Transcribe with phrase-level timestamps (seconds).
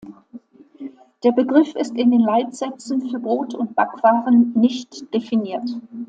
[1.23, 5.69] Der Begriff ist in den Leitsätzen für Brot und Backwaren nicht definiert.